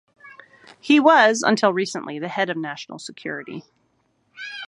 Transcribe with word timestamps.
He 0.79 0.99
was, 0.99 1.43
until 1.43 1.71
recently, 1.73 2.17
the 2.17 2.27
head 2.27 2.49
of 2.49 2.57
national 2.57 2.97
security. 2.97 3.61